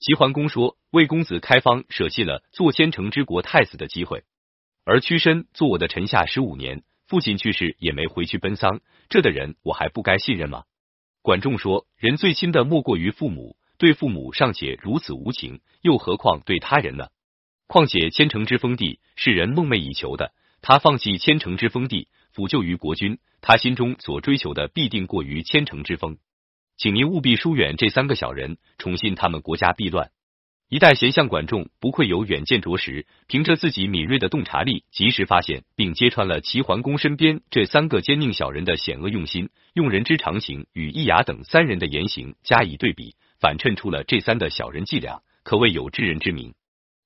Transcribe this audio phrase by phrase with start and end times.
[0.00, 4.24] 齐桓公说，魏公子开方舍弃了做千乘之国太子的机会，
[4.86, 10.64] 而屈身做我的臣下十五年，父亲去世也没回去奔丧，这的人我还不该信任吗？
[11.20, 17.08] 管仲说，人最亲的莫过于父母，对父母尚且如此无情，又何况对他人呢？
[17.66, 20.32] 况且千乘之封地是人梦寐以求的，
[20.62, 26.16] 他放弃千乘之封地，辅救于国君，他心中所追求的必定过于千乘之封。
[26.80, 30.12] 请您务必疏远这三个小人，宠信他们，国家必乱。
[30.70, 46.54] 一代贤相管仲不愧有远见卓识，凭着自己敏锐的洞察力，及时发现并揭穿了齐桓公身边这三个奸佞小人的险恶用心，用人之常情与易牙等三人的言行加以对比，反衬出了这三的小人伎俩，可谓有知人之明。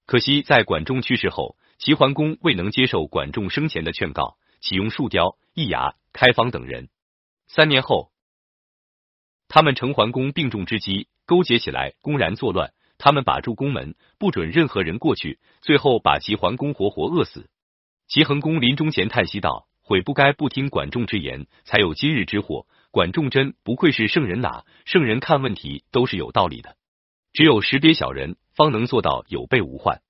[0.07, 6.91] 可惜在管仲去世后，齐桓公未能接受管仲生前的劝告，启用树雕、易牙、开方等人。
[7.49, 8.14] 三年后。
[9.55, 12.73] 他们乘桓公病重之机，勾结起来，公然作乱。
[12.99, 17.49] 他们把住宫门，不准任何人过去，最后把齐桓公活活饿死。
[18.09, 22.67] 齐桓公临终前叹息道：“悔不该不听管仲之言，才有今日之祸。
[22.91, 24.65] 管仲真不愧是圣人呐！
[24.87, 26.75] 圣人看问题都是有道理的，
[27.33, 30.01] 只有识别小人，方能做到有备无患。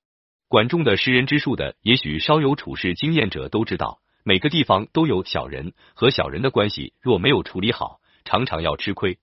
[0.49, 9.19] 管仲的识人之术的，也许稍有处事经验者都知道，每个地方都有小人，和小人的关系若没有处理好，常常要吃亏。”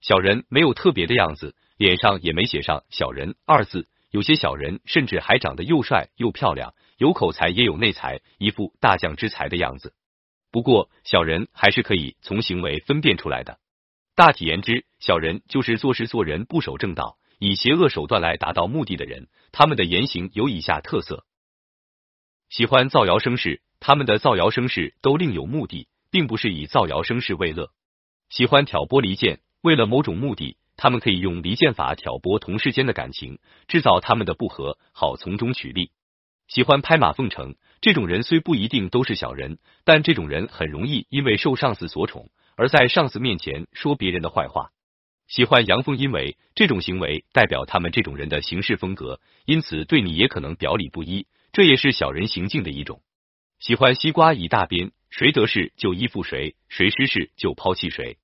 [0.00, 3.88] 小人没有特别的样子，脸上也没写上“小人”二字。
[4.10, 9.94] 有些小人甚至还长得又帅又漂亮，有口才也有内才，一副大将之才的样子。
[10.50, 13.60] 不过，小人还是可以从行为分辨出来的。
[14.16, 19.28] 大体言之，小人就是做事做人不守正道，以邪恶手段来达到目的的人。
[19.52, 21.24] 他们的言行有以下特色：
[22.48, 27.70] 喜欢造谣生事，他们的造谣生事都另有目的，并不是以造谣生事为乐。
[28.28, 29.40] 喜欢挑拨离间。
[29.62, 35.90] 为了某种目的，他们可以用离间法挑拨同事间的感情，制造他们的不和，好从中取利。
[36.48, 44.70] 喜欢拍马奉承，这种人虽不一定都是小人，但这种人很容易因为受上司所宠，而在上司面前说别人的坏话。
[45.28, 53.02] 喜欢阳奉阴违，这种行为代表他们这种人的行事风格，因此对你也可能表里不一，这也是小人行径的一种。
[53.60, 58.16] 喜欢西瓜以大边，谁得势就依附谁，谁失势就抛弃谁。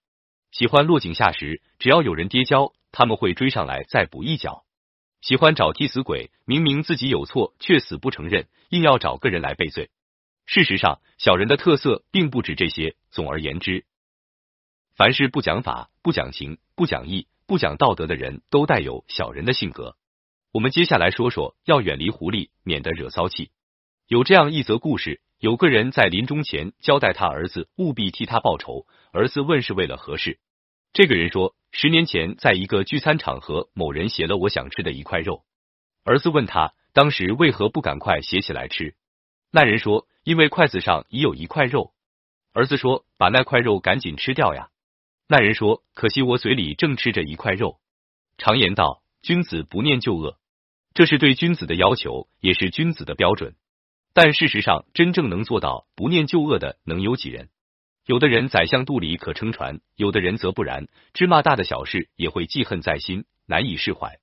[0.56, 4.64] 喜欢落井下石，只要有人跌跤，他们会追上来再补一脚。
[5.20, 9.90] 喜欢找替死鬼，明明自己有错却死不承认，硬要找个人来背罪。
[10.46, 12.96] 事实上，小人的特色并不止这些。
[13.10, 13.84] 总而言之，
[14.94, 19.94] 凡是不讲法、不讲情、不讲义、不讲道德的人，都带有小人的性格。
[20.52, 23.50] 我们接下来说说要远离狐狸，免得惹骚气。
[24.08, 25.20] 有这样一则故事。
[25.38, 30.38] 有个人在临终前交代他儿子务必替他报仇，儿子问是为了何事？
[30.96, 35.44] 这个人说，十年前在一个聚餐场合，某人携了我想吃的一块肉。
[36.04, 38.94] 儿子问他当时为何不赶快携起来吃？
[39.50, 41.92] 那人说，因为筷子上已有一块肉。
[42.54, 44.70] 儿子说，把那块肉赶紧吃掉呀。
[45.28, 47.78] 那人说，可惜我嘴里正吃着一块肉。
[48.38, 50.38] 常言道，君子不念旧恶，
[50.94, 53.54] 这是对君子的要求，也是君子的标准。
[54.14, 57.50] 但事实上，真正能做到不念旧恶的，能有几人？
[58.06, 60.86] 有的人宰相肚里可撑船，有的人则不然。
[61.12, 64.20] 芝麻大的小事也会记恨在心，难以释怀。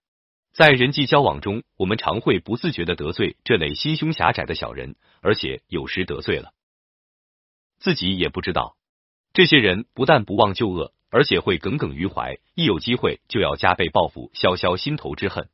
[0.53, 6.53] 在人际交往中，我们常会不自觉的得罪这类心胸狭窄的小人，而且有时得罪了
[7.77, 8.77] 自己也不知道。
[9.33, 15.49] 这些人不但不忘旧恶，而且会耿耿于怀，一有机会就要加倍报复，消消心头之恨。